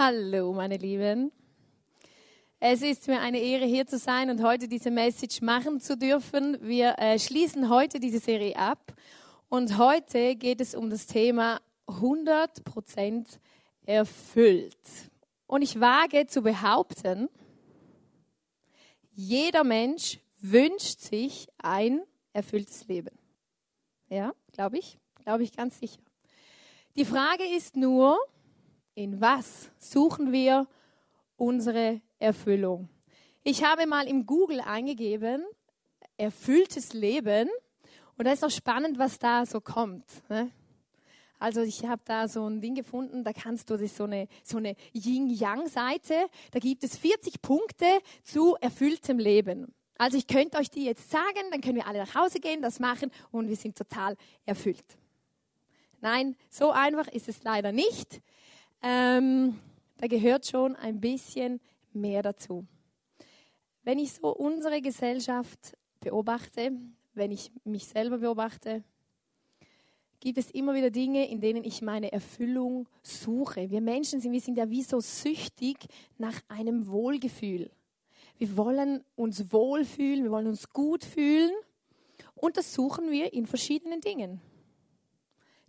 [0.00, 1.32] Hallo, meine Lieben.
[2.60, 6.56] Es ist mir eine Ehre, hier zu sein und heute diese Message machen zu dürfen.
[6.60, 8.94] Wir äh, schließen heute diese Serie ab
[9.48, 13.26] und heute geht es um das Thema 100%
[13.86, 14.78] erfüllt.
[15.48, 17.28] Und ich wage zu behaupten,
[19.10, 22.02] jeder Mensch wünscht sich ein
[22.32, 23.18] erfülltes Leben.
[24.08, 26.00] Ja, glaube ich, glaube ich ganz sicher.
[26.94, 28.16] Die Frage ist nur,
[28.98, 30.66] in was suchen wir
[31.36, 32.88] unsere Erfüllung?
[33.44, 35.44] Ich habe mal im Google eingegeben,
[36.16, 37.48] erfülltes Leben.
[38.16, 40.04] Und da ist auch spannend, was da so kommt.
[40.28, 40.50] Ne?
[41.38, 44.56] Also ich habe da so ein Ding gefunden, da kannst du, das so eine, so
[44.56, 47.86] eine Yin-Yang-Seite, da gibt es 40 Punkte
[48.24, 49.72] zu erfülltem Leben.
[49.96, 52.80] Also ich könnte euch die jetzt sagen, dann können wir alle nach Hause gehen, das
[52.80, 54.98] machen und wir sind total erfüllt.
[56.00, 58.20] Nein, so einfach ist es leider nicht.
[58.82, 59.58] Ähm,
[59.96, 61.60] da gehört schon ein bisschen
[61.92, 62.64] mehr dazu.
[63.82, 66.72] Wenn ich so unsere Gesellschaft beobachte,
[67.14, 68.84] wenn ich mich selber beobachte,
[70.20, 73.70] gibt es immer wieder Dinge, in denen ich meine Erfüllung suche.
[73.70, 75.78] Wir Menschen sind, wir sind ja wie so süchtig
[76.16, 77.70] nach einem Wohlgefühl.
[78.38, 81.52] Wir wollen uns wohlfühlen, wir wollen uns gut fühlen
[82.34, 84.40] und das suchen wir in verschiedenen Dingen.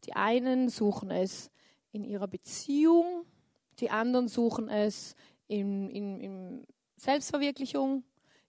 [0.06, 1.50] Die einen suchen es
[1.92, 3.26] in ihrer Beziehung,
[3.80, 5.16] die anderen suchen es
[5.48, 8.04] in, in, in Selbstverwirklichung,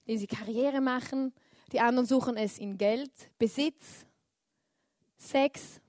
[0.04, 1.32] indem sie Karriere machen,
[1.72, 4.06] die anderen suchen es in Geld, Besitz,
[5.16, 5.80] Sex.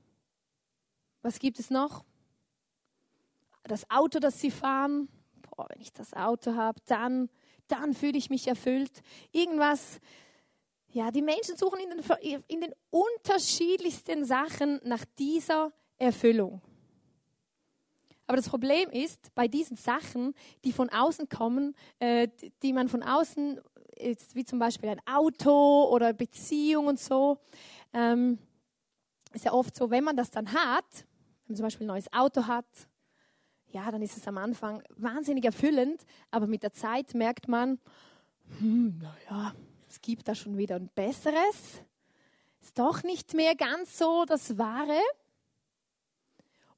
[1.21, 2.03] Was gibt es noch?
[3.63, 5.07] Das Auto, das sie fahren.
[5.41, 7.29] Boah, wenn ich das Auto habe, dann,
[7.67, 9.01] dann fühle ich mich erfüllt.
[9.31, 9.99] Irgendwas.
[10.89, 16.61] Ja, die Menschen suchen in den, in den unterschiedlichsten Sachen nach dieser Erfüllung.
[18.31, 22.29] Aber das Problem ist, bei diesen Sachen, die von außen kommen, äh,
[22.63, 23.59] die man von außen,
[24.33, 27.39] wie zum Beispiel ein Auto oder Beziehung und so,
[27.91, 28.39] ähm,
[29.33, 32.13] ist ja oft so, wenn man das dann hat, wenn man zum Beispiel ein neues
[32.13, 32.87] Auto hat,
[33.67, 37.79] ja, dann ist es am Anfang wahnsinnig erfüllend, aber mit der Zeit merkt man,
[38.59, 39.53] hm, naja,
[39.89, 41.83] es gibt da schon wieder ein besseres.
[42.61, 45.01] Ist doch nicht mehr ganz so das Wahre.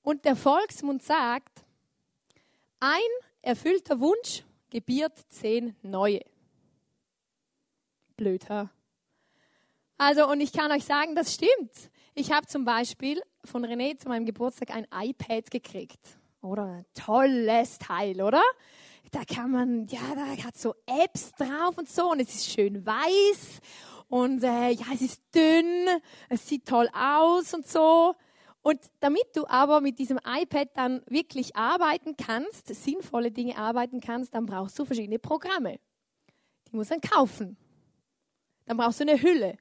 [0.03, 1.63] Und der Volksmund sagt,
[2.79, 2.99] ein
[3.41, 6.21] erfüllter Wunsch gebiert zehn neue.
[8.17, 8.69] Blöd, ha?
[9.97, 11.89] Also, und ich kann euch sagen, das stimmt.
[12.13, 15.99] Ich habe zum Beispiel von René zu meinem Geburtstag ein iPad gekriegt.
[16.41, 18.43] Oder ein tolles Teil, oder?
[19.11, 22.85] Da kann man, ja, da hat so Apps drauf und so und es ist schön
[22.85, 23.61] weiß
[24.09, 25.87] und äh, ja, es ist dünn,
[26.29, 28.15] es sieht toll aus und so.
[28.63, 34.33] Und damit du aber mit diesem iPad dann wirklich arbeiten kannst, sinnvolle Dinge arbeiten kannst,
[34.33, 35.79] dann brauchst du verschiedene Programme.
[36.71, 37.57] Die musst du dann kaufen.
[38.65, 39.57] Dann brauchst du eine Hülle.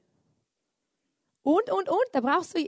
[1.43, 2.65] Und, und, und, da brauchst du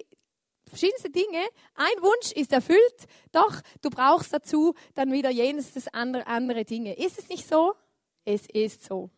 [0.68, 1.40] verschiedenste Dinge.
[1.76, 6.98] Ein Wunsch ist erfüllt, doch du brauchst dazu dann wieder jenes, das andere, andere Dinge.
[6.98, 7.76] Ist es nicht so?
[8.26, 9.10] Es ist so.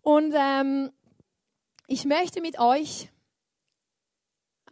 [0.00, 0.90] Und ähm,
[1.86, 3.10] ich möchte mit euch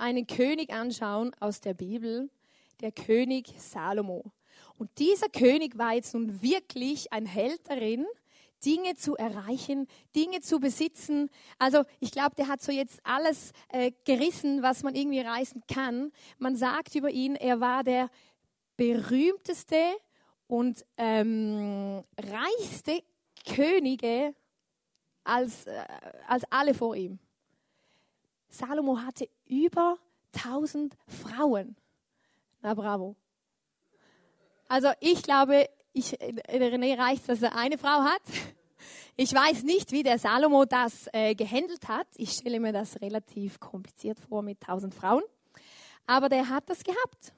[0.00, 2.30] einen König anschauen aus der Bibel,
[2.80, 4.32] der König Salomo.
[4.78, 8.06] Und dieser König war jetzt nun wirklich ein Held darin,
[8.64, 11.30] Dinge zu erreichen, Dinge zu besitzen.
[11.58, 16.12] Also ich glaube, der hat so jetzt alles äh, gerissen, was man irgendwie reißen kann.
[16.38, 18.10] Man sagt über ihn, er war der
[18.76, 19.76] berühmteste
[20.46, 23.02] und ähm, reichste
[23.46, 24.34] Könige
[25.24, 25.84] als, äh,
[26.26, 27.18] als alle vor ihm.
[28.50, 29.96] Salomo hatte über
[30.34, 31.76] 1000 Frauen.
[32.62, 33.16] Na bravo.
[34.68, 38.22] Also ich glaube, ich, René reicht, dass er eine Frau hat.
[39.16, 42.06] Ich weiß nicht, wie der Salomo das äh, gehandelt hat.
[42.16, 45.22] Ich stelle mir das relativ kompliziert vor mit 1000 Frauen.
[46.06, 47.32] Aber der hat das gehabt.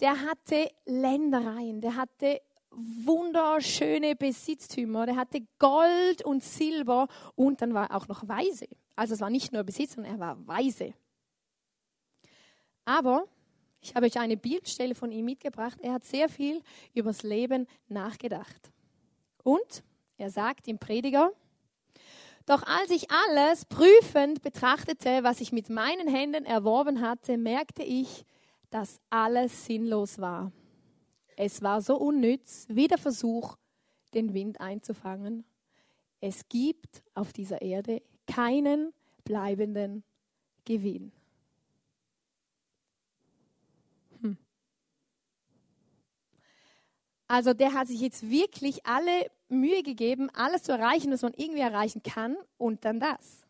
[0.00, 2.40] Der hatte Ländereien, der hatte
[2.70, 8.66] wunderschöne Besitztümer, der hatte Gold und Silber und dann war er auch noch weise.
[8.98, 10.92] Also es war nicht nur Besitz, sondern er war weise.
[12.84, 13.28] Aber
[13.80, 15.78] ich habe euch eine Bibelstelle von ihm mitgebracht.
[15.82, 16.60] Er hat sehr viel
[16.94, 18.72] über das Leben nachgedacht.
[19.44, 19.84] Und
[20.16, 21.30] er sagt im Prediger,
[22.44, 28.24] doch als ich alles prüfend betrachtete, was ich mit meinen Händen erworben hatte, merkte ich,
[28.68, 30.50] dass alles sinnlos war.
[31.36, 33.58] Es war so unnütz wie der Versuch,
[34.12, 35.44] den Wind einzufangen.
[36.20, 38.92] Es gibt auf dieser Erde keinen
[39.24, 40.04] bleibenden
[40.64, 41.10] Gewinn.
[44.20, 44.36] Hm.
[47.26, 51.62] Also der hat sich jetzt wirklich alle Mühe gegeben, alles zu erreichen, was man irgendwie
[51.62, 53.44] erreichen kann und dann das.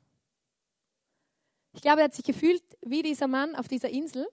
[1.72, 4.26] Ich glaube, er hat sich gefühlt wie dieser Mann auf dieser Insel.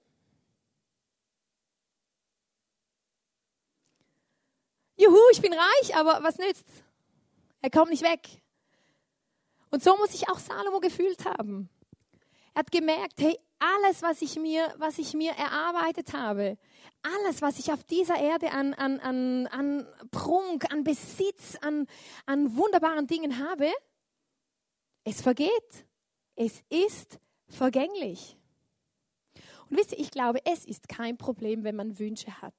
[4.97, 6.83] Juhu, ich bin reich, aber was nützt's?
[7.62, 8.42] Er kommt nicht weg.
[9.75, 11.69] Und so muss sich auch Salomo gefühlt haben.
[12.54, 16.57] Er hat gemerkt, hey, alles, was ich mir, was ich mir erarbeitet habe,
[17.04, 21.88] alles, was ich auf dieser Erde an, an, an, an Prunk, an Besitz, an,
[22.25, 23.69] an wunderbaren Dingen habe,
[25.04, 25.86] es vergeht.
[26.38, 27.19] Es ist
[27.50, 28.38] vergänglich.
[29.69, 32.56] Und wisst ihr, ich glaube, es ist kein Problem, wenn man Wünsche hat.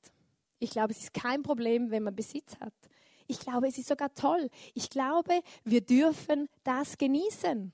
[0.58, 2.74] Ich glaube, es ist kein Problem, wenn man Besitz hat.
[3.26, 4.50] Ich glaube, es ist sogar toll.
[4.74, 7.72] Ich glaube, wir dürfen das genießen.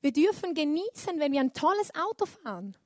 [0.00, 2.76] Wir dürfen genießen, wenn wir ein tolles Auto fahren.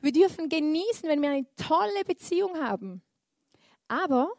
[0.00, 3.02] Wir dürfen genießen, wenn wir eine tolle Beziehung haben.
[3.88, 4.32] Aber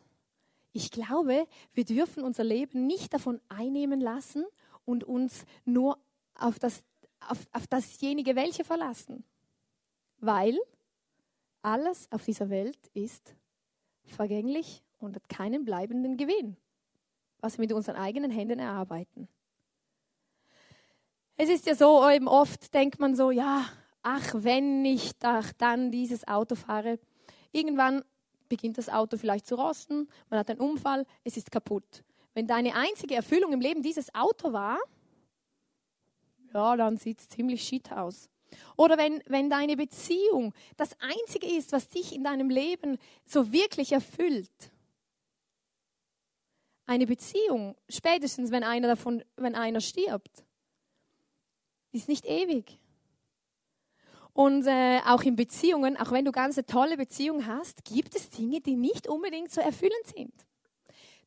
[0.72, 4.46] ich glaube, wir dürfen unser Leben nicht davon einnehmen lassen
[4.86, 5.98] und uns nur
[6.36, 6.84] auf, das,
[7.20, 9.24] auf, auf dasjenige welche verlassen.
[10.18, 10.58] Weil
[11.62, 13.36] alles auf dieser Welt ist
[14.06, 16.58] vergänglich und hat keinen bleibenden Gewinn,
[17.44, 19.28] was wir mit unseren eigenen Händen erarbeiten.
[21.36, 23.66] Es ist ja so, eben oft denkt man so, ja,
[24.01, 25.12] ach, wenn ich
[25.57, 27.00] dann dieses Auto fahre,
[27.51, 28.06] irgendwann
[28.48, 32.06] beginnt das Auto vielleicht zu rosten, man hat einen Unfall, es ist kaputt.
[32.34, 34.80] Wenn deine einzige Erfüllung im Leben dieses Auto war,
[36.54, 38.30] ja, dann sieht es ziemlich shit aus.
[38.78, 43.92] Oder wenn, wenn deine Beziehung das Einzige ist, was dich in deinem Leben so wirklich
[43.92, 44.73] erfüllt.
[46.86, 50.44] Eine Beziehung, spätestens wenn einer davon, wenn einer stirbt,
[51.92, 52.78] die ist nicht ewig.
[54.34, 58.32] Und äh, auch in Beziehungen, auch wenn du ganz eine tolle Beziehung hast, gibt es
[58.32, 60.34] Dinge, die nicht unbedingt so erfüllend sind.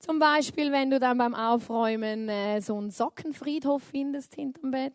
[0.01, 4.93] Zum Beispiel, wenn du dann beim Aufräumen äh, so einen Sockenfriedhof findest hinterm Bett.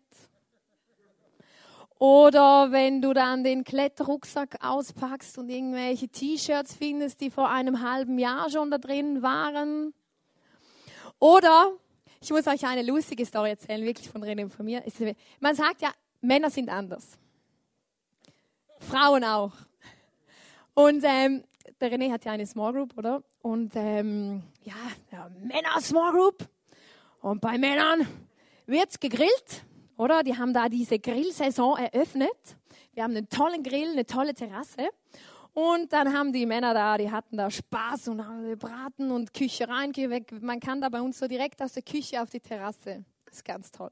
[1.98, 8.18] Oder wenn du dann den Kletterrucksack auspackst und irgendwelche T-Shirts findest, die vor einem halben
[8.18, 9.94] Jahr schon da drin waren.
[11.22, 11.70] Oder
[12.20, 14.82] ich muss euch eine lustige Story erzählen, wirklich von René und von mir.
[15.38, 17.16] Man sagt ja, Männer sind anders.
[18.80, 19.52] Frauen auch.
[20.74, 21.44] Und ähm,
[21.80, 23.22] der René hat ja eine Small Group, oder?
[23.40, 24.74] Und ähm, ja,
[25.12, 26.48] ja, Männer Small Group.
[27.20, 28.04] Und bei Männern
[28.66, 29.64] wird's gegrillt,
[29.96, 30.24] oder?
[30.24, 32.56] Die haben da diese Grillsaison eröffnet.
[32.94, 34.88] Wir haben einen tollen Grill, eine tolle Terrasse.
[35.54, 39.68] Und dann haben die Männer da, die hatten da Spaß und haben gebraten und Küche
[39.68, 40.32] rein, weg.
[40.40, 43.04] Man kann da bei uns so direkt aus der Küche auf die Terrasse.
[43.26, 43.90] Das ist ganz toll.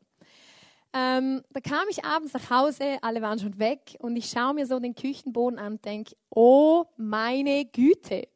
[0.93, 4.67] Ähm, da kam ich abends nach Hause, alle waren schon weg und ich schaue mir
[4.67, 8.27] so den Küchenboden an und denke, oh meine Güte.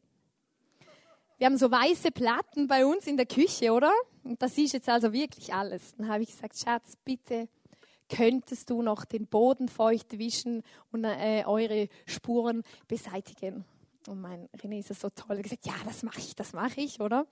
[1.38, 3.92] Wir haben so weiße Platten bei uns in der Küche, oder?
[4.22, 5.94] Und das ist jetzt also wirklich alles.
[5.96, 7.48] Dann habe ich gesagt, Schatz, bitte
[8.14, 10.62] könntest du noch den Boden feucht wischen
[10.92, 13.64] und äh, eure Spuren beseitigen.
[14.06, 15.36] Und mein René ist das so toll.
[15.36, 17.26] Er gesagt, ja, das mache ich, das mache ich, oder?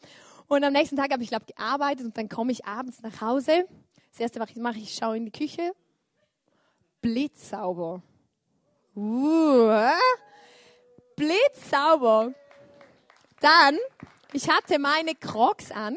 [0.48, 3.66] Und am nächsten Tag habe ich, glaube gearbeitet und dann komme ich abends nach Hause.
[4.10, 5.72] Das erste, was ich mache, ich schaue in die Küche.
[7.00, 8.02] Blitzsauber.
[8.96, 9.70] Uh?
[11.16, 12.34] Blitzsauber.
[13.40, 13.78] Dann,
[14.32, 15.96] ich hatte meine Crocs an,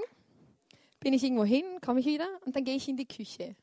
[1.00, 3.56] bin ich irgendwo hin, komme ich wieder und dann gehe ich in die Küche.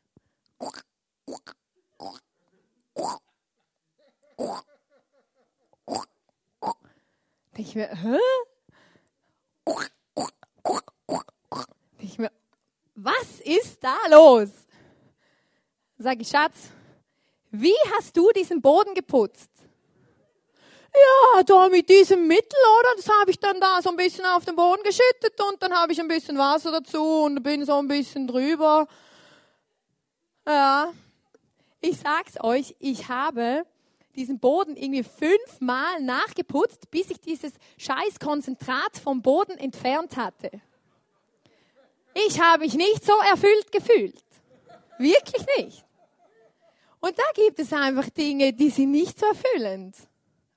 [7.57, 8.19] Ich mir, hä?
[11.99, 12.31] Ich mir,
[12.95, 14.49] was ist da los?
[15.99, 16.71] Sag ich, Schatz,
[17.51, 19.51] wie hast du diesen Boden geputzt?
[20.95, 22.97] Ja, da mit diesem Mittel, oder?
[22.97, 25.93] Das habe ich dann da so ein bisschen auf den Boden geschüttet und dann habe
[25.93, 28.87] ich ein bisschen Wasser dazu und bin so ein bisschen drüber.
[30.47, 30.93] Ja,
[31.83, 33.67] ich sag's euch, ich habe
[34.15, 40.51] diesen Boden irgendwie fünfmal nachgeputzt, bis ich dieses scheiß Konzentrat vom Boden entfernt hatte.
[42.15, 44.23] Ich habe mich nicht so erfüllt gefühlt.
[44.99, 45.85] Wirklich nicht.
[47.01, 49.97] Und da gibt es einfach Dinge, die sind nicht so erfüllend.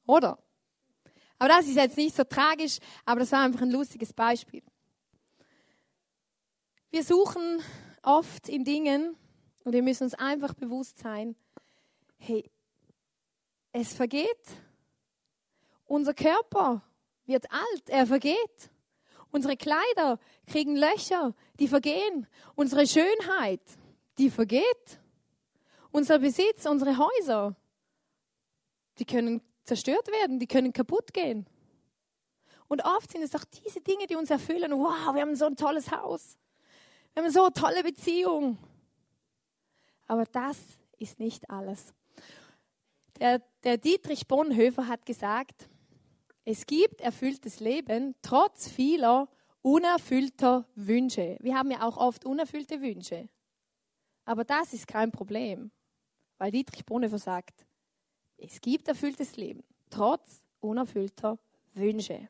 [0.05, 0.38] Oder?
[1.39, 4.62] Aber das ist jetzt nicht so tragisch, aber das war einfach ein lustiges Beispiel.
[6.91, 7.62] Wir suchen
[8.03, 9.17] oft in Dingen,
[9.65, 11.36] und wir müssen uns einfach bewusst sein,
[12.17, 12.50] hey,
[13.74, 14.29] es vergeht.
[15.86, 16.84] Unser Körper
[17.25, 18.69] wird alt, er vergeht.
[19.31, 22.27] Unsere Kleider kriegen Löcher, die vergehen.
[22.53, 23.62] Unsere Schönheit,
[24.19, 25.00] die vergeht.
[25.91, 27.55] Unser Besitz, unsere Häuser,
[29.00, 31.48] die können zerstört werden, die können kaputt gehen.
[32.67, 34.72] Und oft sind es doch diese Dinge, die uns erfüllen.
[34.72, 36.38] Wow, wir haben so ein tolles Haus.
[37.13, 38.60] Wir haben so eine tolle Beziehung.
[40.07, 40.57] Aber das
[40.97, 41.93] ist nicht alles.
[43.19, 45.69] Der, der Dietrich Bonhoeffer hat gesagt,
[46.43, 49.27] es gibt erfülltes Leben trotz vieler
[49.62, 51.38] unerfüllter Wünsche.
[51.41, 53.27] Wir haben ja auch oft unerfüllte Wünsche.
[54.25, 55.71] Aber das ist kein Problem,
[56.38, 57.65] weil Dietrich Bonhoeffer sagt,
[58.38, 61.39] es gibt erfülltes Leben trotz unerfüllter
[61.74, 62.27] Wünsche.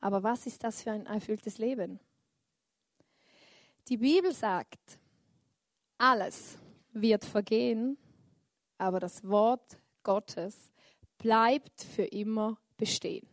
[0.00, 2.00] Aber was ist das für ein erfülltes Leben?
[3.88, 4.98] Die Bibel sagt,
[5.98, 6.58] alles
[6.92, 7.98] wird vergehen,
[8.78, 10.72] aber das Wort Gottes
[11.18, 13.26] bleibt für immer bestehen.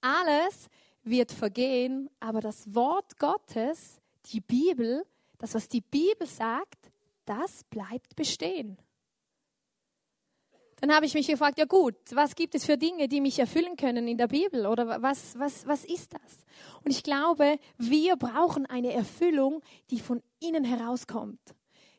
[0.00, 0.68] Alles
[1.04, 5.06] wird vergehen, aber das Wort Gottes, die Bibel,
[5.38, 6.90] das, was die Bibel sagt,
[7.24, 8.78] das bleibt bestehen.
[10.82, 13.76] Dann habe ich mich gefragt, ja gut, was gibt es für Dinge, die mich erfüllen
[13.76, 14.66] können in der Bibel?
[14.66, 16.44] Oder was, was, was ist das?
[16.82, 21.38] Und ich glaube, wir brauchen eine Erfüllung, die von innen herauskommt.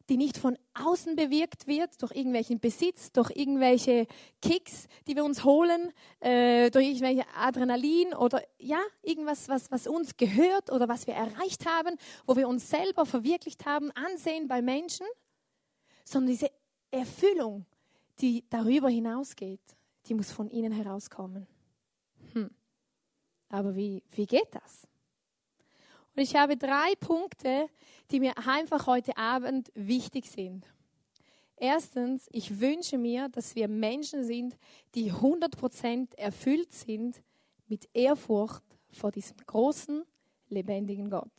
[0.09, 4.05] Die nicht von außen bewirkt wird, durch irgendwelchen Besitz, durch irgendwelche
[4.41, 10.17] Kicks, die wir uns holen, äh, durch irgendwelche Adrenalin oder ja, irgendwas, was, was uns
[10.17, 15.07] gehört oder was wir erreicht haben, wo wir uns selber verwirklicht haben, Ansehen bei Menschen,
[16.03, 16.51] sondern diese
[16.91, 17.65] Erfüllung,
[18.19, 19.61] die darüber hinausgeht,
[20.05, 21.47] die muss von innen herauskommen.
[22.33, 22.49] Hm.
[23.49, 24.87] Aber wie, wie geht das?
[26.15, 27.67] Und ich habe drei Punkte,
[28.11, 30.67] die mir einfach heute Abend wichtig sind.
[31.55, 34.57] Erstens, ich wünsche mir, dass wir Menschen sind,
[34.95, 37.21] die 100% erfüllt sind
[37.67, 40.03] mit Ehrfurcht vor diesem großen,
[40.49, 41.31] lebendigen Gott.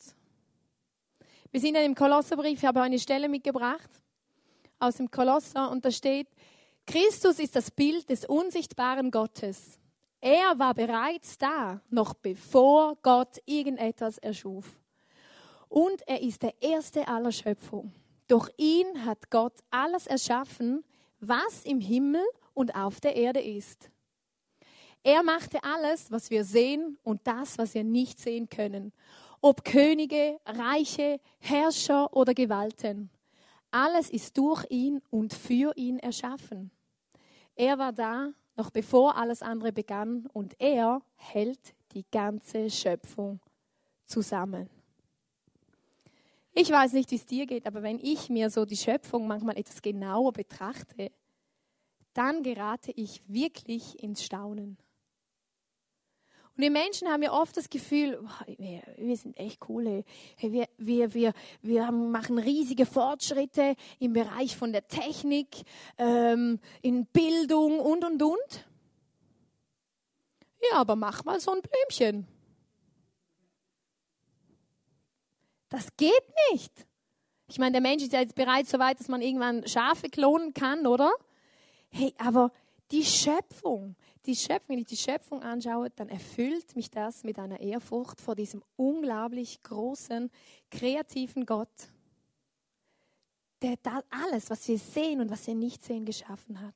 [1.51, 3.89] Wir sind ja im Kolosserbrief, ich habe eine Stelle mitgebracht
[4.79, 6.27] aus dem Kolosser und da steht,
[6.85, 9.79] Christus ist das Bild des unsichtbaren Gottes.
[10.21, 14.79] Er war bereits da, noch bevor Gott irgendetwas erschuf.
[15.67, 17.91] Und er ist der Erste aller Schöpfung.
[18.27, 20.83] Durch ihn hat Gott alles erschaffen,
[21.19, 22.23] was im Himmel
[22.53, 23.89] und auf der Erde ist.
[25.03, 28.91] Er machte alles, was wir sehen und das, was wir nicht sehen können.
[29.41, 33.11] Ob Könige, Reiche, Herrscher oder Gewalten.
[33.69, 36.71] Alles ist durch ihn und für ihn erschaffen.
[37.55, 43.39] Er war da, noch bevor alles andere begann, und er hält die ganze Schöpfung
[44.05, 44.69] zusammen.
[46.53, 49.57] Ich weiß nicht, wie es dir geht, aber wenn ich mir so die Schöpfung manchmal
[49.57, 51.11] etwas genauer betrachte,
[52.13, 54.77] dann gerate ich wirklich ins Staunen.
[56.55, 58.23] Und wir Menschen haben ja oft das Gefühl,
[58.57, 60.05] wir, wir sind echt cool.
[60.37, 60.53] Hey.
[60.53, 65.47] Wir, wir, wir, wir machen riesige Fortschritte im Bereich von der Technik,
[65.97, 68.65] ähm, in Bildung und, und, und.
[70.71, 72.25] Ja, aber mach mal so ein Blümchen.
[75.67, 76.13] Das geht
[76.51, 76.71] nicht.
[77.47, 80.53] Ich meine, der Mensch ist ja jetzt bereits so weit, dass man irgendwann Schafe klonen
[80.53, 81.11] kann, oder?
[81.89, 82.51] Hey, aber
[82.91, 87.59] die Schöpfung, die Schöpfung, wenn ich die Schöpfung anschaue, dann erfüllt mich das mit einer
[87.59, 90.29] Ehrfurcht vor diesem unglaublich großen,
[90.69, 91.89] kreativen Gott,
[93.61, 96.75] der da alles, was wir sehen und was wir nicht sehen, geschaffen hat.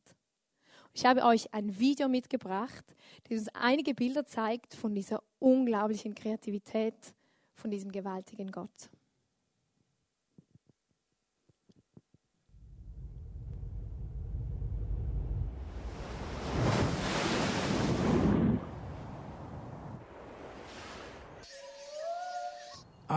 [0.94, 2.86] Ich habe euch ein Video mitgebracht,
[3.24, 6.96] das uns einige Bilder zeigt von dieser unglaublichen Kreativität,
[7.54, 8.90] von diesem gewaltigen Gott.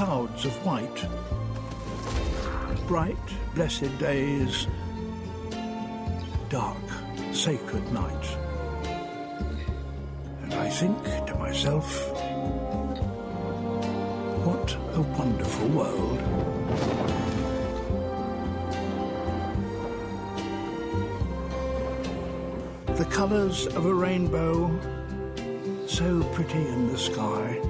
[0.00, 1.04] clouds of white.
[2.86, 4.66] Bright, blessed days,
[6.48, 6.86] dark,
[7.32, 8.26] sacred night.
[10.42, 11.86] And I think to myself,
[14.46, 16.18] what a wonderful world.
[22.96, 24.70] The colours of a rainbow,
[25.86, 27.69] so pretty in the sky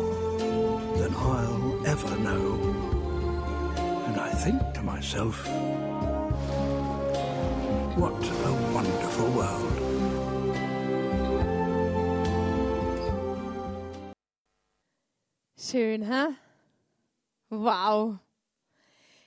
[1.21, 2.59] I'll ever know.
[4.07, 5.47] And I think to myself,
[7.95, 8.13] what
[8.47, 9.77] a wonderful world.
[15.57, 16.35] Schön, hä?
[17.49, 18.17] Wow.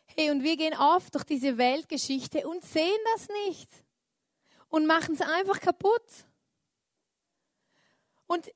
[0.06, 3.68] Hey, und wir gehen oft durch diese Weltgeschichte und sehen das nicht
[4.68, 6.26] und machen es einfach kaputt.
[8.26, 8.52] Und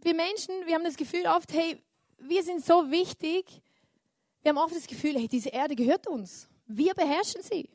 [0.00, 1.82] wir Menschen, wir haben das Gefühl oft, hey,
[2.18, 3.62] wir sind so wichtig.
[4.42, 6.48] Wir haben oft das Gefühl, hey, diese Erde gehört uns.
[6.66, 7.68] Wir beherrschen sie.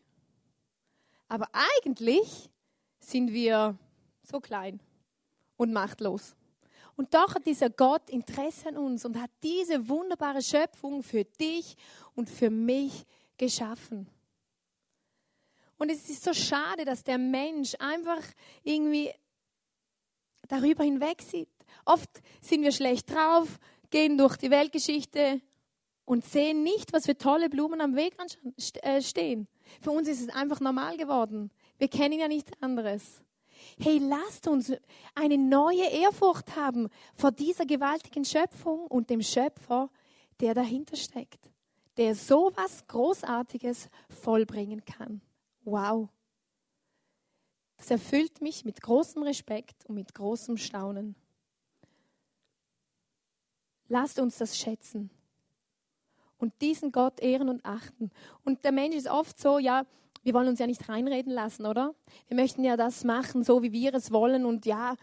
[1.27, 2.49] Aber eigentlich
[2.99, 3.77] sind wir
[4.23, 4.79] so klein
[5.57, 6.35] und machtlos.
[6.95, 11.75] Und doch hat dieser Gott Interesse an uns und hat diese wunderbare Schöpfung für dich
[12.15, 13.05] und für mich
[13.37, 14.07] geschaffen.
[15.77, 18.21] Und es ist so schade, dass der Mensch einfach
[18.63, 19.11] irgendwie
[20.47, 21.49] darüber hinweg sieht.
[21.85, 22.09] Oft
[22.41, 23.57] sind wir schlecht drauf,
[23.91, 25.41] gehen durch die Weltgeschichte
[26.05, 28.15] und sehen nicht, was für tolle Blumen am Weg
[28.81, 29.47] äh, stehen.
[29.79, 31.51] Für uns ist es einfach normal geworden.
[31.77, 33.21] Wir kennen ja nichts anderes.
[33.79, 34.73] Hey, lasst uns
[35.15, 39.89] eine neue Ehrfurcht haben vor dieser gewaltigen Schöpfung und dem Schöpfer,
[40.39, 41.51] der dahinter steckt,
[41.97, 45.21] der so was Großartiges vollbringen kann.
[45.63, 46.09] Wow.
[47.77, 51.15] Das erfüllt mich mit großem Respekt und mit großem Staunen.
[53.91, 55.09] Lasst uns das schätzen
[56.37, 58.09] und diesen Gott ehren und achten.
[58.45, 59.85] Und der Mensch ist oft so, ja,
[60.23, 61.93] wir wollen uns ja nicht reinreden lassen, oder?
[62.29, 64.95] Wir möchten ja das machen, so wie wir es wollen und ja,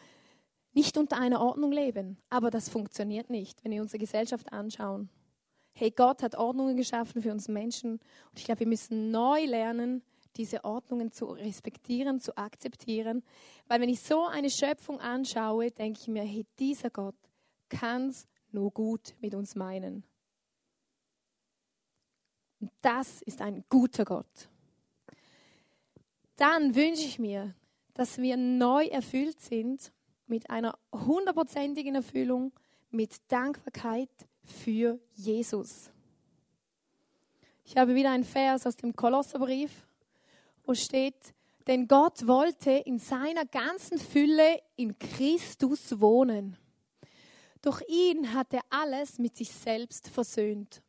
[0.72, 2.16] nicht unter einer Ordnung leben.
[2.30, 5.10] Aber das funktioniert nicht, wenn wir unsere Gesellschaft anschauen.
[5.74, 7.92] Hey, Gott hat Ordnungen geschaffen für uns Menschen
[8.30, 10.02] und ich glaube, wir müssen neu lernen,
[10.38, 13.22] diese Ordnungen zu respektieren, zu akzeptieren.
[13.66, 17.16] Weil wenn ich so eine Schöpfung anschaue, denke ich mir, hey, dieser Gott
[17.68, 20.04] kann es nur gut mit uns meinen.
[22.60, 24.48] Und das ist ein guter Gott
[26.38, 27.54] dann wünsche ich mir,
[27.94, 29.92] dass wir neu erfüllt sind
[30.26, 32.52] mit einer hundertprozentigen Erfüllung,
[32.90, 34.08] mit Dankbarkeit
[34.44, 35.90] für Jesus.
[37.64, 39.86] Ich habe wieder einen Vers aus dem Kolosserbrief,
[40.64, 41.34] wo steht,
[41.66, 46.56] denn Gott wollte in seiner ganzen Fülle in Christus wohnen.
[47.62, 50.82] Durch ihn hat er alles mit sich selbst versöhnt.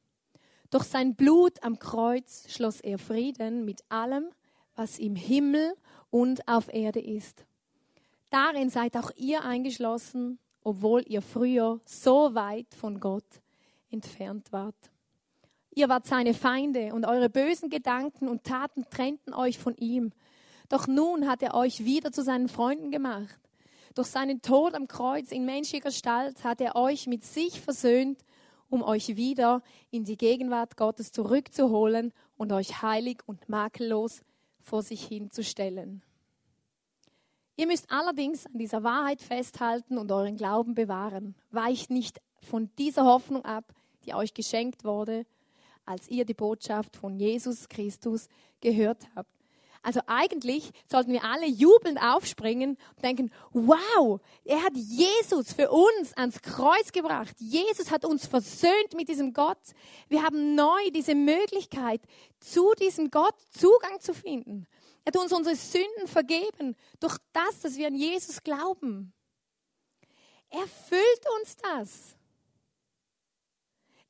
[0.70, 4.30] Durch sein Blut am Kreuz schloss er Frieden mit allem,
[4.76, 5.74] was im Himmel
[6.12, 7.46] und auf Erde ist.
[8.30, 13.42] Darin seid auch ihr eingeschlossen, obwohl ihr früher so weit von Gott
[13.90, 14.92] entfernt wart.
[15.72, 20.12] Ihr wart seine Feinde und eure bösen Gedanken und Taten trennten euch von ihm.
[20.68, 23.39] Doch nun hat er euch wieder zu seinen Freunden gemacht.
[23.96, 28.24] Durch seinen Tod am Kreuz in menschlicher Gestalt hat er euch mit sich versöhnt,
[28.70, 34.22] um euch wieder in die Gegenwart Gottes zurückzuholen und euch heilig und makellos
[34.62, 36.04] vor sich hinzustellen.
[37.56, 41.36] Ihr müsst allerdings an dieser Wahrheit festhalten und euren Glauben bewahren.
[41.52, 43.74] Weicht nicht von dieser Hoffnung ab,
[44.06, 45.26] die euch geschenkt wurde,
[45.86, 48.30] als ihr die Botschaft von Jesus Christus
[48.62, 49.39] gehört habt.
[49.82, 56.14] Also eigentlich sollten wir alle jubelnd aufspringen und denken, wow, er hat Jesus für uns
[56.16, 57.36] ans Kreuz gebracht.
[57.40, 59.62] Jesus hat uns versöhnt mit diesem Gott.
[60.10, 62.02] Wir haben neu diese Möglichkeit,
[62.40, 64.68] zu diesem Gott Zugang zu finden.
[65.06, 69.14] Er hat uns unsere Sünden vergeben durch das, dass wir an Jesus glauben.
[70.50, 72.16] Erfüllt uns das.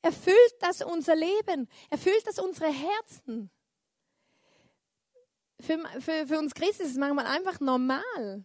[0.02, 1.68] Erfüllt das unser Leben.
[1.90, 3.50] Erfüllt das unsere Herzen
[5.60, 8.44] für, für, für uns Christen ist es manchmal einfach normal.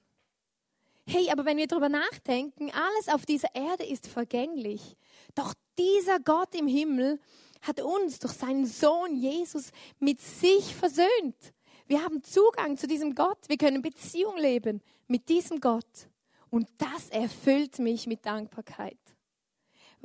[1.07, 4.97] Hey, aber wenn wir darüber nachdenken, alles auf dieser Erde ist vergänglich.
[5.35, 7.19] Doch dieser Gott im Himmel
[7.61, 11.53] hat uns durch seinen Sohn Jesus mit sich versöhnt.
[11.87, 13.37] Wir haben Zugang zu diesem Gott.
[13.47, 16.09] Wir können Beziehung leben mit diesem Gott.
[16.49, 18.97] Und das erfüllt mich mit Dankbarkeit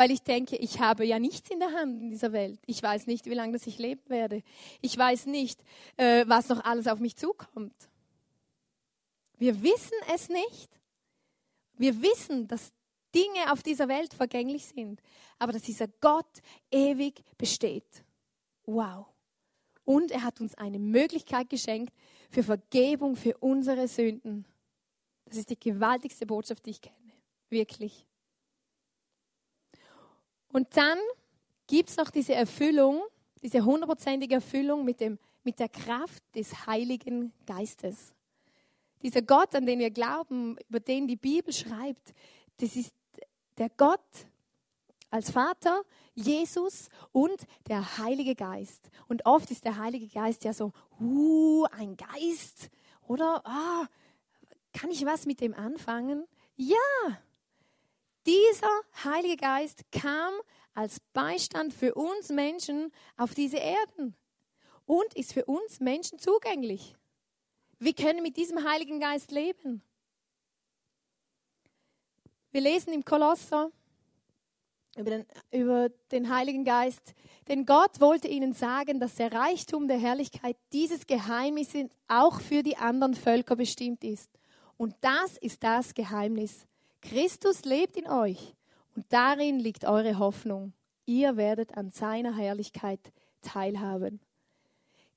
[0.01, 2.59] weil ich denke, ich habe ja nichts in der Hand in dieser Welt.
[2.65, 4.43] Ich weiß nicht, wie lange ich leben werde.
[4.81, 5.63] Ich weiß nicht,
[5.99, 7.75] äh, was noch alles auf mich zukommt.
[9.37, 10.71] Wir wissen es nicht.
[11.77, 12.73] Wir wissen, dass
[13.15, 15.03] Dinge auf dieser Welt vergänglich sind,
[15.39, 18.03] aber dass dieser Gott ewig besteht.
[18.65, 19.05] Wow.
[19.85, 21.93] Und er hat uns eine Möglichkeit geschenkt
[22.31, 24.47] für Vergebung für unsere Sünden.
[25.27, 27.13] Das ist die gewaltigste Botschaft, die ich kenne.
[27.51, 28.07] Wirklich.
[30.53, 30.99] Und dann
[31.67, 33.03] gibt es noch diese Erfüllung,
[33.43, 38.13] diese hundertprozentige Erfüllung mit, dem, mit der Kraft des Heiligen Geistes.
[39.03, 42.13] Dieser Gott, an den wir glauben, über den die Bibel schreibt,
[42.59, 42.93] das ist
[43.57, 44.01] der Gott
[45.11, 45.83] als Vater,
[46.15, 48.91] Jesus und der Heilige Geist.
[49.09, 52.71] Und oft ist der Heilige Geist ja so, uh, ein Geist,
[53.07, 53.45] oder?
[53.45, 53.87] Ah,
[54.73, 56.27] kann ich was mit dem anfangen?
[56.57, 56.77] Ja,
[58.27, 58.71] dieser
[59.05, 60.33] Heilige Geist kam
[60.75, 64.17] als Beistand für uns Menschen auf diese Erden
[64.87, 66.97] und ist für uns Menschen zugänglich.
[67.79, 69.83] Wir können mit diesem Heiligen Geist leben.
[72.51, 73.71] Wir lesen im Kolosser
[74.97, 77.15] über den, über den Heiligen Geist,
[77.49, 81.69] denn Gott wollte ihnen sagen, dass der Reichtum der Herrlichkeit dieses Geheimnis
[82.09, 84.29] auch für die anderen Völker bestimmt ist.
[84.77, 86.67] Und das ist das Geheimnis.
[87.01, 88.55] Christus lebt in euch
[88.95, 90.73] und darin liegt eure Hoffnung.
[91.07, 93.01] Ihr werdet an seiner Herrlichkeit
[93.43, 94.21] teilhaben.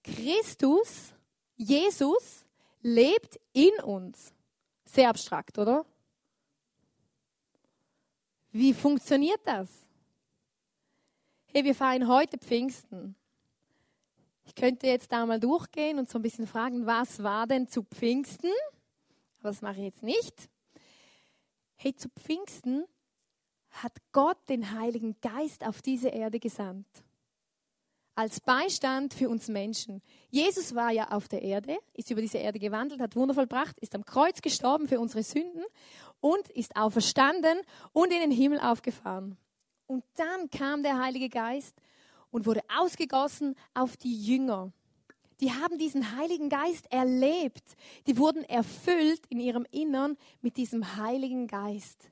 [0.03, 1.13] Christus,
[1.55, 2.45] Jesus,
[2.81, 4.33] lebt in uns.
[4.85, 5.85] Sehr abstrakt, oder?
[8.51, 9.69] Wie funktioniert das?
[11.47, 13.15] Hey, wir feiern heute Pfingsten.
[14.45, 17.83] Ich könnte jetzt da mal durchgehen und so ein bisschen fragen, was war denn zu
[17.83, 18.51] Pfingsten?
[19.39, 20.49] Aber das mache ich jetzt nicht.
[21.83, 22.85] Hey, zu Pfingsten
[23.71, 26.87] hat Gott den Heiligen Geist auf diese Erde gesandt.
[28.15, 30.01] Als Beistand für uns Menschen.
[30.29, 33.95] Jesus war ja auf der Erde, ist über diese Erde gewandelt, hat Wunder vollbracht, ist
[33.95, 35.65] am Kreuz gestorben für unsere Sünden
[36.21, 37.59] und ist auferstanden
[37.91, 39.37] und in den Himmel aufgefahren.
[39.85, 41.75] Und dann kam der Heilige Geist
[42.31, 44.71] und wurde ausgegossen auf die Jünger.
[45.43, 47.75] Die haben diesen Heiligen Geist erlebt.
[48.07, 52.09] Die wurden erfüllt in ihrem Innern mit diesem Heiligen Geist.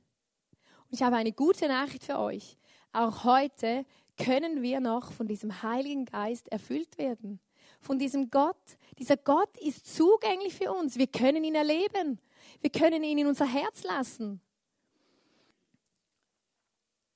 [0.89, 2.58] Und ich habe eine gute Nachricht für euch.
[2.91, 3.86] Auch heute
[4.17, 7.39] können wir noch von diesem Heiligen Geist erfüllt werden.
[7.80, 8.58] Von diesem Gott.
[9.00, 10.98] Dieser Gott ist zugänglich für uns.
[10.98, 12.20] Wir können ihn erleben.
[12.60, 14.41] Wir können ihn in unser Herz lassen.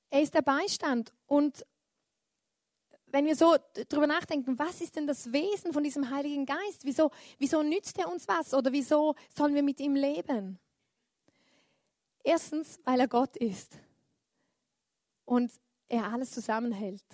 [0.08, 1.12] Er ist der Beistand.
[1.26, 1.66] Und
[3.06, 3.56] wenn wir so
[3.88, 6.84] drüber nachdenken, was ist denn das Wesen von diesem Heiligen Geist?
[6.84, 8.52] Wieso, wieso nützt er uns was?
[8.52, 10.58] Oder wieso sollen wir mit ihm leben?
[12.22, 13.78] Erstens, weil er Gott ist
[15.24, 15.52] und
[15.88, 17.04] er alles zusammenhält.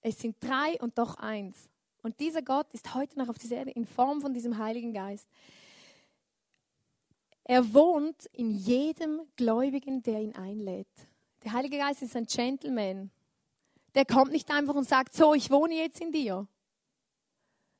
[0.00, 1.68] Es sind drei und doch eins.
[2.02, 5.28] Und dieser Gott ist heute noch auf dieser Erde in Form von diesem Heiligen Geist.
[7.44, 10.88] Er wohnt in jedem Gläubigen, der ihn einlädt.
[11.44, 13.10] Der Heilige Geist ist ein Gentleman.
[13.98, 16.46] Der kommt nicht einfach und sagt, so, ich wohne jetzt in dir.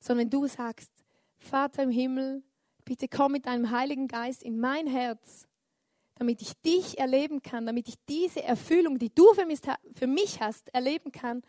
[0.01, 0.91] Sondern du sagst,
[1.39, 2.43] Vater im Himmel,
[2.85, 5.49] bitte komm mit deinem Heiligen Geist in mein Herz
[6.19, 9.61] damit ich dich erleben kann, damit ich diese Erfüllung, die du für mich,
[9.93, 11.43] für mich hast, erleben kann,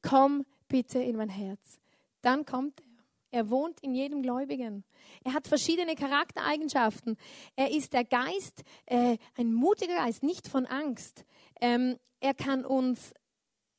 [0.00, 1.78] komm bitte in mein Herz.
[2.22, 2.86] Dann kommt er.
[3.32, 4.84] Er wohnt in jedem Gläubigen.
[5.22, 7.18] Er hat verschiedene Charaktereigenschaften.
[7.54, 11.26] Er ist der Geist, äh, ein mutiger Geist, nicht von Angst.
[11.60, 13.12] Ähm, er kann uns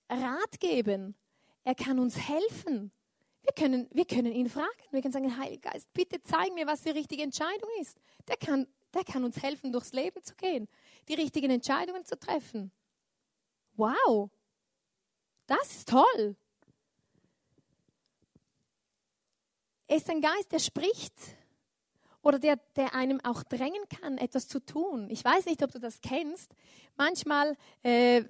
[0.10, 1.16] Rat geben.
[1.64, 2.92] Er kann uns helfen.
[3.42, 4.68] Wir können, wir können ihn fragen.
[4.92, 7.98] Wir können sagen, Heiliger Geist, bitte zeig mir, was die richtige Entscheidung ist.
[8.28, 10.68] Der kann der kann uns helfen, durchs Leben zu gehen,
[11.08, 12.72] die richtigen Entscheidungen zu treffen.
[13.76, 14.30] Wow,
[15.46, 16.36] das ist toll.
[19.88, 21.14] Er ist ein Geist, der spricht
[22.22, 25.10] oder der, der einem auch drängen kann, etwas zu tun.
[25.10, 26.54] Ich weiß nicht, ob du das kennst.
[26.98, 28.24] Manchmal äh,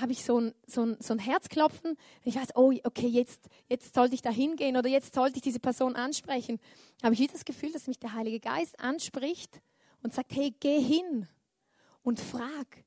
[0.00, 1.96] habe ich so ein, so, ein, so ein Herzklopfen.
[2.24, 5.60] Ich weiß, oh, okay, jetzt, jetzt sollte ich da hingehen oder jetzt sollte ich diese
[5.60, 6.60] Person ansprechen.
[7.02, 9.60] Habe ich wieder das Gefühl, dass mich der Heilige Geist anspricht
[10.02, 11.26] und sagt, hey, geh hin
[12.02, 12.84] und frag.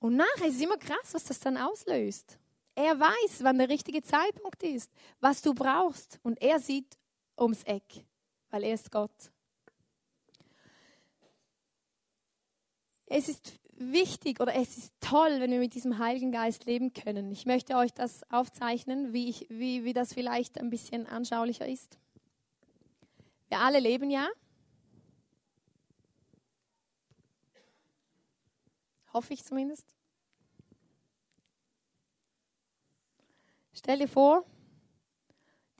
[0.00, 2.38] Und nachher ist es immer krass, was das dann auslöst.
[2.74, 4.90] Er weiß, wann der richtige Zeitpunkt ist,
[5.20, 6.20] was du brauchst.
[6.22, 6.96] Und er sieht
[7.36, 8.04] ums Eck,
[8.50, 9.32] weil er ist Gott.
[13.06, 17.30] Es ist wichtig oder es ist toll, wenn wir mit diesem Heiligen Geist leben können.
[17.30, 21.98] Ich möchte euch das aufzeichnen, wie, ich, wie, wie das vielleicht ein bisschen anschaulicher ist.
[23.48, 24.28] Wir alle leben ja.
[29.12, 29.86] Hoffe ich zumindest.
[33.72, 34.44] Stell dir vor,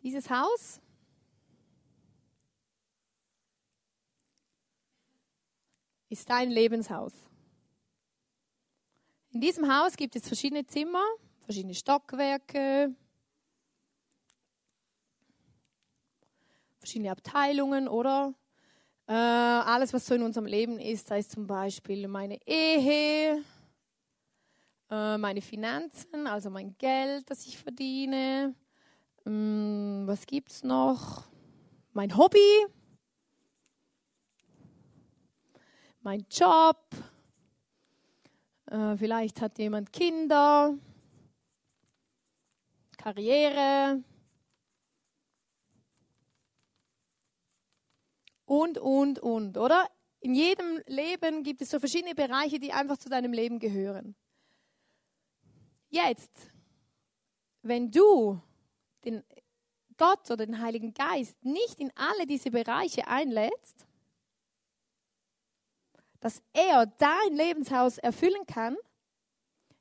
[0.02, 0.80] dieses Haus
[6.08, 7.27] ist dein Lebenshaus.
[9.38, 11.04] In diesem Haus gibt es verschiedene Zimmer,
[11.42, 12.92] verschiedene Stockwerke,
[16.80, 18.34] verschiedene Abteilungen oder
[19.06, 23.44] Äh, alles, was so in unserem Leben ist, sei es zum Beispiel meine Ehe,
[24.90, 28.56] äh, meine Finanzen, also mein Geld, das ich verdiene.
[29.24, 31.28] Ähm, was gibt es noch?
[31.92, 32.66] Mein Hobby,
[36.00, 36.84] mein Job.
[38.70, 40.76] Äh, vielleicht hat jemand Kinder,
[42.98, 44.02] Karriere.
[48.44, 49.88] Und, und, und, oder?
[50.20, 54.16] In jedem Leben gibt es so verschiedene Bereiche, die einfach zu deinem Leben gehören.
[55.88, 56.50] Jetzt,
[57.62, 58.40] wenn du
[59.04, 59.22] den
[59.96, 63.87] Gott oder den Heiligen Geist nicht in alle diese Bereiche einlädst,
[66.20, 68.76] dass er dein Lebenshaus erfüllen kann,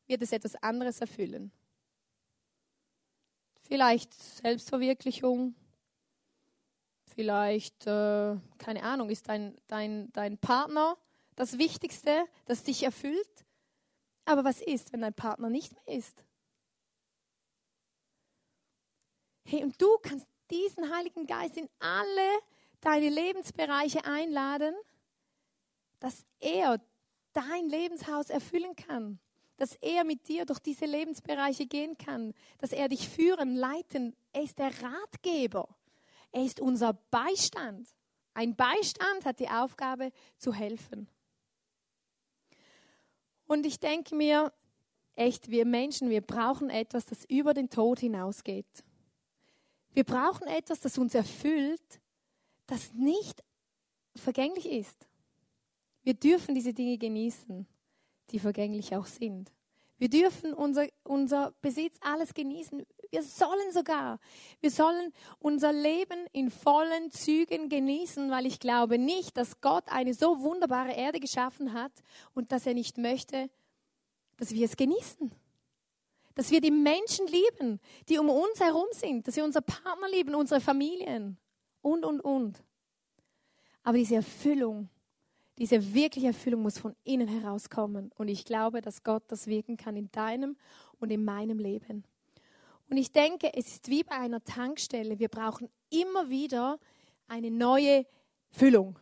[0.08, 1.52] wird es etwas anderes erfüllen.
[3.64, 5.56] Vielleicht Selbstverwirklichung,
[7.06, 10.98] vielleicht, äh, keine Ahnung, ist dein, dein, dein Partner
[11.36, 13.46] das Wichtigste, das dich erfüllt.
[14.26, 16.24] Aber was ist, wenn dein Partner nicht mehr ist?
[19.46, 22.40] Hey, und du kannst diesen Heiligen Geist in alle
[22.82, 24.76] deine Lebensbereiche einladen,
[26.00, 26.80] dass er
[27.34, 29.20] dein Lebenshaus erfüllen kann,
[29.58, 34.16] dass er mit dir durch diese Lebensbereiche gehen kann, dass er dich führen, leiten.
[34.34, 35.68] Er ist der Ratgeber.
[36.32, 37.88] Er ist unser Beistand.
[38.34, 41.10] Ein Beistand hat die Aufgabe zu helfen.
[43.48, 44.54] Und ich denke mir,
[45.16, 48.84] echt, wir Menschen, wir brauchen etwas, das über den Tod hinausgeht.
[49.92, 52.00] Wir brauchen etwas, das uns erfüllt,
[52.68, 53.44] das nicht
[54.16, 55.07] vergänglich ist.
[56.08, 57.68] Wir dürfen diese Dinge genießen,
[58.30, 59.52] die vergänglich auch sind.
[59.98, 62.86] Wir dürfen unser, unser Besitz alles genießen.
[63.12, 64.18] Wir sollen sogar.
[64.62, 70.14] Wir sollen unser Leben in vollen Zügen genießen, weil ich glaube nicht, dass Gott eine
[70.14, 71.92] so wunderbare Erde geschaffen hat
[72.34, 73.50] und dass er nicht möchte,
[74.38, 75.30] dass wir es genießen.
[76.36, 80.36] Dass wir die Menschen lieben, die um uns herum sind, dass wir unsere Partner lieben,
[80.36, 81.38] unsere Familien
[81.82, 82.64] und, und, und.
[83.84, 84.88] Aber diese Erfüllung,
[85.58, 88.12] diese wirkliche Erfüllung muss von innen herauskommen.
[88.16, 90.56] Und ich glaube, dass Gott das wirken kann in deinem
[91.00, 92.04] und in meinem Leben.
[92.90, 95.20] Und ich denke, es ist wie bei einer Tankstelle.
[95.20, 96.80] Wir brauchen immer wieder
[97.28, 98.06] eine neue
[98.50, 98.98] Füllung.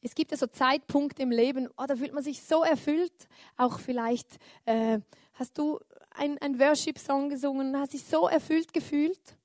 [0.00, 3.28] Es gibt ja so Zeitpunkte im Leben, oh, da fühlt man sich so erfüllt.
[3.56, 4.98] Auch vielleicht äh,
[5.34, 5.78] hast du
[6.14, 9.36] ein Worship-Song gesungen, hast dich so erfüllt gefühlt.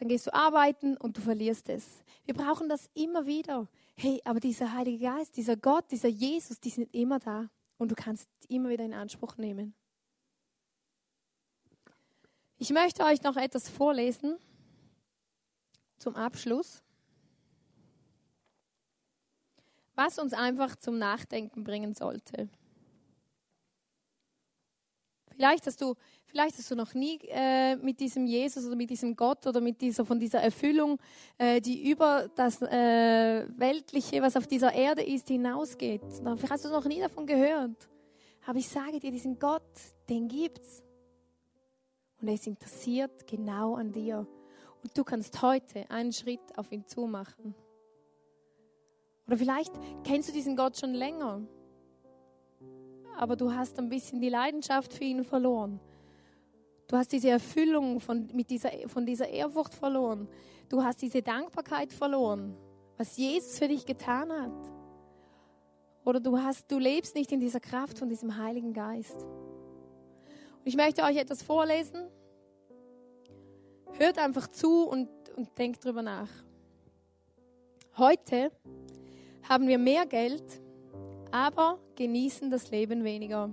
[0.00, 2.02] Dann gehst du arbeiten und du verlierst es.
[2.24, 3.68] Wir brauchen das immer wieder.
[3.96, 7.50] Hey, aber dieser Heilige Geist, dieser Gott, dieser Jesus, die sind immer da.
[7.76, 9.74] Und du kannst immer wieder in Anspruch nehmen.
[12.56, 14.38] Ich möchte euch noch etwas vorlesen
[15.98, 16.82] zum Abschluss,
[19.94, 22.48] was uns einfach zum Nachdenken bringen sollte.
[25.40, 25.94] Vielleicht hast du,
[26.26, 29.80] vielleicht hast du noch nie äh, mit diesem Jesus oder mit diesem Gott oder mit
[29.80, 30.98] dieser, von dieser Erfüllung,
[31.38, 36.02] äh, die über das äh, Weltliche, was auf dieser Erde ist, hinausgeht.
[36.12, 37.88] Vielleicht hast du noch nie davon gehört.
[38.46, 39.62] Aber ich sage dir, diesen Gott,
[40.10, 40.82] den gibt's.
[42.20, 44.26] Und er ist interessiert genau an dir.
[44.82, 47.54] Und du kannst heute einen Schritt auf ihn zumachen.
[49.26, 49.72] Oder vielleicht
[50.04, 51.40] kennst du diesen Gott schon länger,
[53.20, 55.78] aber du hast ein bisschen die Leidenschaft für ihn verloren.
[56.88, 60.26] Du hast diese Erfüllung von, mit dieser, von dieser Ehrfurcht verloren.
[60.70, 62.56] Du hast diese Dankbarkeit verloren,
[62.96, 64.70] was Jesus für dich getan hat.
[66.06, 69.22] Oder du, hast, du lebst nicht in dieser Kraft von diesem Heiligen Geist.
[69.22, 72.08] Und ich möchte euch etwas vorlesen.
[73.98, 76.30] Hört einfach zu und, und denkt drüber nach.
[77.98, 78.50] Heute
[79.46, 80.62] haben wir mehr Geld,
[81.30, 83.50] aber genießen das Leben weniger.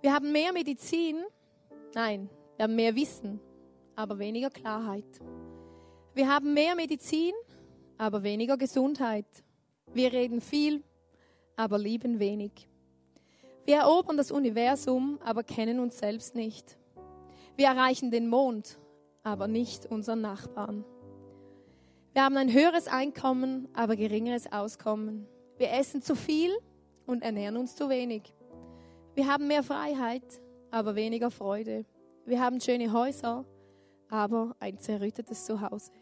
[0.00, 1.24] Wir haben mehr Medizin,
[1.94, 3.40] nein, wir haben mehr Wissen,
[3.96, 5.20] aber weniger Klarheit.
[6.14, 7.32] Wir haben mehr Medizin,
[7.98, 9.26] aber weniger Gesundheit.
[9.92, 10.82] Wir reden viel,
[11.56, 12.68] aber lieben wenig.
[13.66, 16.78] Wir erobern das Universum, aber kennen uns selbst nicht.
[17.56, 18.78] Wir erreichen den Mond,
[19.22, 20.84] aber nicht unseren Nachbarn.
[22.12, 25.26] Wir haben ein höheres Einkommen, aber geringeres Auskommen.
[25.60, 26.56] Wir essen zu viel
[27.04, 28.22] und ernähren uns zu wenig.
[29.14, 30.22] Wir haben mehr Freiheit,
[30.70, 31.84] aber weniger Freude.
[32.24, 33.44] Wir haben schöne Häuser,
[34.08, 35.92] aber ein zerrüttetes Zuhause.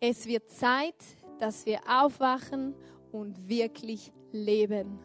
[0.00, 0.96] Es wird Zeit,
[1.38, 2.74] dass wir aufwachen
[3.10, 4.98] und wirklich leben.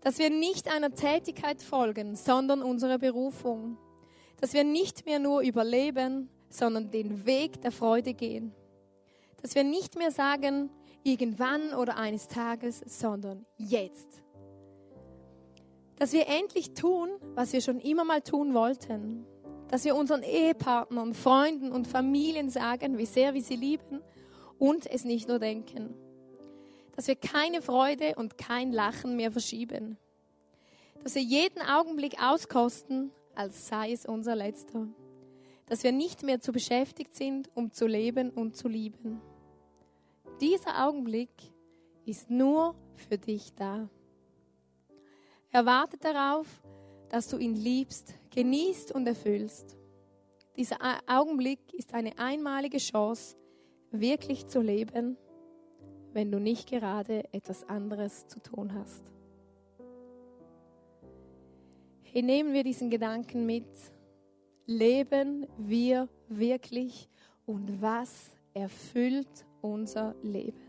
[0.00, 3.78] Dass wir nicht einer Tätigkeit folgen, sondern unserer Berufung.
[4.40, 8.52] Dass wir nicht mehr nur überleben, sondern den Weg der Freude gehen.
[9.42, 10.70] Dass wir nicht mehr sagen,
[11.04, 14.22] irgendwann oder eines Tages, sondern jetzt.
[15.96, 19.24] Dass wir endlich tun, was wir schon immer mal tun wollten.
[19.68, 24.00] Dass wir unseren Ehepartnern, Freunden und Familien sagen, wie sehr wir sie lieben
[24.58, 25.94] und es nicht nur denken.
[26.96, 29.98] Dass wir keine Freude und kein Lachen mehr verschieben.
[31.02, 34.86] Dass wir jeden Augenblick auskosten, als sei es unser letzter.
[35.66, 39.20] Dass wir nicht mehr zu beschäftigt sind, um zu leben und zu lieben.
[40.40, 41.30] Dieser Augenblick
[42.04, 43.88] ist nur für dich da.
[45.50, 46.46] Er wartet darauf,
[47.08, 49.78] dass du ihn liebst, genießt und erfüllst.
[50.56, 53.36] Dieser Augenblick ist eine einmalige Chance,
[53.92, 55.16] wirklich zu leben,
[56.12, 59.04] wenn du nicht gerade etwas anderes zu tun hast.
[62.02, 63.68] Hier nehmen wir diesen Gedanken mit.
[64.66, 67.08] Leben wir wirklich
[67.46, 70.60] und was erfüllt unser Leben?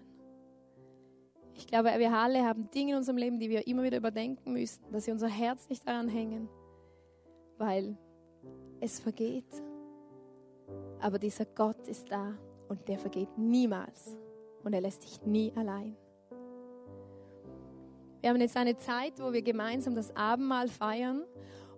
[1.54, 4.84] Ich glaube, wir alle haben Dinge in unserem Leben, die wir immer wieder überdenken müssen,
[4.92, 6.50] dass wir unser Herz nicht daran hängen,
[7.58, 7.98] weil
[8.82, 9.64] es vergeht.
[11.00, 14.18] Aber dieser Gott ist da und der vergeht niemals
[14.64, 15.96] und er lässt dich nie allein.
[18.22, 21.24] Wir haben jetzt eine Zeit, wo wir gemeinsam das Abendmahl feiern.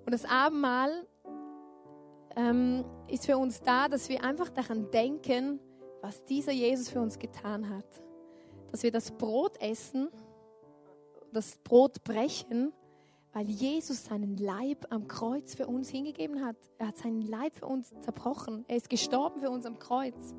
[0.05, 1.05] Und das Abendmahl
[2.37, 5.59] ähm, ist für uns da, dass wir einfach daran denken,
[6.07, 7.85] was dieser Jesus für uns getan hat.
[8.71, 10.09] Dass wir das Brot essen,
[11.31, 12.73] das Brot brechen,
[13.33, 16.55] weil Jesus seinen Leib am Kreuz für uns hingegeben hat.
[16.77, 18.65] Er hat seinen Leib für uns zerbrochen.
[18.67, 20.33] Er ist gestorben für uns am Kreuz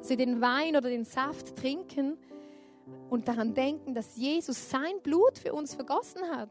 [0.00, 2.16] dass wir den Wein oder den Saft trinken
[3.10, 6.50] und daran denken, dass Jesus sein Blut für uns vergossen hat.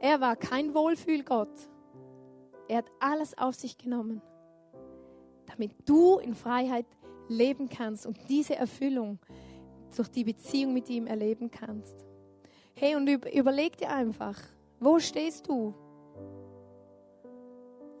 [0.00, 1.52] Er war kein Wohlfühlgott.
[2.66, 4.22] Er hat alles auf sich genommen,
[5.52, 6.86] damit du in Freiheit
[7.28, 9.18] leben kannst und diese Erfüllung
[9.96, 11.94] durch die Beziehung mit ihm erleben kannst.
[12.74, 14.38] Hey, und überleg dir einfach,
[14.80, 15.74] wo stehst du?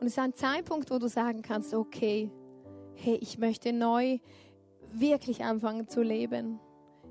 [0.00, 2.30] Und es ist ein Zeitpunkt, wo du sagen kannst, okay,
[2.94, 4.18] hey, ich möchte neu
[4.92, 6.58] wirklich anfangen zu leben.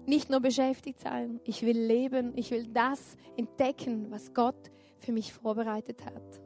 [0.05, 5.31] Nicht nur beschäftigt sein, ich will leben, ich will das entdecken, was Gott für mich
[5.31, 6.41] vorbereitet hat.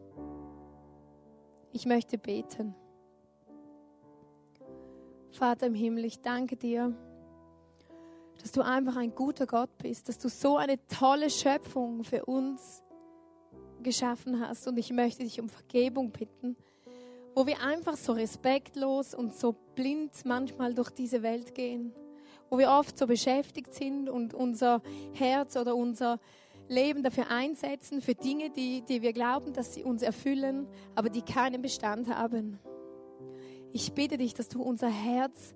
[1.72, 2.76] Ich möchte beten.
[5.36, 6.94] Vater im Himmel, ich danke dir,
[8.42, 12.84] dass du einfach ein guter Gott bist, dass du so eine tolle Schöpfung für uns
[13.84, 14.68] geschaffen hast.
[14.68, 16.56] Und ich möchte dich um Vergebung bitten,
[17.34, 21.94] wo wir einfach so respektlos und so blind manchmal durch diese Welt gehen,
[22.50, 24.82] wo wir oft so beschäftigt sind und unser
[25.14, 26.20] Herz oder unser
[26.70, 31.22] Leben dafür einsetzen, für Dinge, die, die wir glauben, dass sie uns erfüllen, aber die
[31.22, 32.58] keinen Bestand haben.
[33.76, 35.54] Ich bitte dich, dass du unser Herz,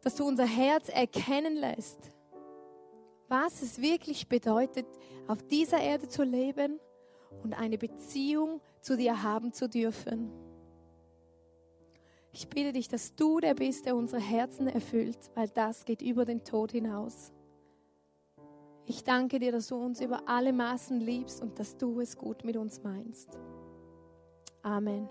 [0.00, 2.10] dass du unser Herz erkennen lässt,
[3.28, 4.86] was es wirklich bedeutet,
[5.28, 6.80] auf dieser Erde zu leben
[7.44, 10.32] und eine Beziehung zu dir haben zu dürfen.
[12.32, 16.24] Ich bitte dich, dass du der bist, der unsere Herzen erfüllt, weil das geht über
[16.24, 17.32] den Tod hinaus.
[18.86, 22.42] Ich danke dir, dass du uns über alle Maßen liebst und dass du es gut
[22.42, 23.38] mit uns meinst.
[24.62, 25.08] Amen.